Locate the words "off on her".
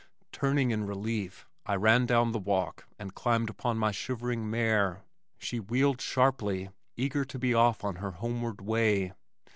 7.53-8.13